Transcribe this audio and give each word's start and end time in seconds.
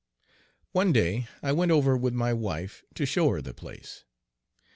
One 0.71 0.91
day 0.91 1.27
I 1.43 1.51
went 1.51 1.69
over 1.71 1.95
with 1.95 2.15
my 2.15 2.33
wife 2.33 2.83
to 2.95 3.05
show 3.05 3.29
her 3.29 3.39
the 3.43 3.53
place. 3.53 4.03